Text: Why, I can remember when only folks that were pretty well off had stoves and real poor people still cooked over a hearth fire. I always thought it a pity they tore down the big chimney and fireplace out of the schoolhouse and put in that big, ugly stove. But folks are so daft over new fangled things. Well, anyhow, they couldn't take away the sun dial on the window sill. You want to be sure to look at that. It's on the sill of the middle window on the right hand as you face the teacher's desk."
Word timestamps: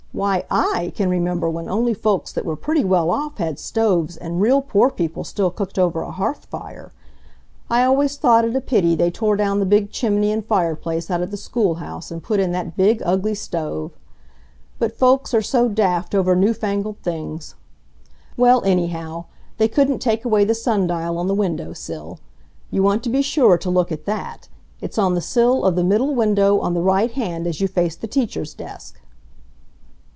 Why, 0.13 0.43
I 0.51 0.91
can 0.93 1.09
remember 1.09 1.49
when 1.49 1.69
only 1.69 1.93
folks 1.93 2.33
that 2.33 2.43
were 2.45 2.57
pretty 2.57 2.83
well 2.83 3.09
off 3.09 3.37
had 3.37 3.57
stoves 3.57 4.17
and 4.17 4.41
real 4.41 4.61
poor 4.61 4.89
people 4.89 5.23
still 5.23 5.49
cooked 5.49 5.79
over 5.79 6.01
a 6.01 6.11
hearth 6.11 6.45
fire. 6.47 6.91
I 7.69 7.85
always 7.85 8.17
thought 8.17 8.43
it 8.43 8.53
a 8.53 8.59
pity 8.59 8.93
they 8.93 9.09
tore 9.09 9.37
down 9.37 9.59
the 9.61 9.65
big 9.65 9.89
chimney 9.89 10.29
and 10.33 10.45
fireplace 10.45 11.09
out 11.09 11.21
of 11.23 11.31
the 11.31 11.37
schoolhouse 11.37 12.11
and 12.11 12.21
put 12.21 12.41
in 12.41 12.51
that 12.51 12.75
big, 12.75 13.01
ugly 13.05 13.33
stove. 13.33 13.93
But 14.79 14.97
folks 14.99 15.33
are 15.33 15.41
so 15.41 15.69
daft 15.69 16.13
over 16.13 16.35
new 16.35 16.53
fangled 16.53 16.97
things. 16.97 17.55
Well, 18.35 18.61
anyhow, 18.65 19.25
they 19.59 19.69
couldn't 19.69 19.99
take 19.99 20.25
away 20.25 20.43
the 20.43 20.53
sun 20.53 20.87
dial 20.87 21.17
on 21.17 21.29
the 21.29 21.33
window 21.33 21.71
sill. 21.71 22.19
You 22.69 22.83
want 22.83 23.01
to 23.05 23.09
be 23.09 23.21
sure 23.21 23.57
to 23.57 23.69
look 23.69 23.93
at 23.93 24.05
that. 24.07 24.49
It's 24.81 24.97
on 24.97 25.15
the 25.15 25.21
sill 25.21 25.63
of 25.63 25.77
the 25.77 25.85
middle 25.85 26.13
window 26.13 26.59
on 26.59 26.73
the 26.73 26.81
right 26.83 27.11
hand 27.11 27.47
as 27.47 27.61
you 27.61 27.69
face 27.69 27.95
the 27.95 28.07
teacher's 28.07 28.53
desk." 28.53 28.97